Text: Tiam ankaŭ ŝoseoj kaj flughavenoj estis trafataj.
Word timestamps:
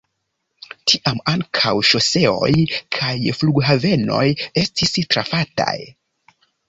Tiam 0.91 1.19
ankaŭ 1.33 1.73
ŝoseoj 1.89 2.49
kaj 2.97 3.13
flughavenoj 3.41 4.25
estis 4.63 4.97
trafataj. 5.13 5.77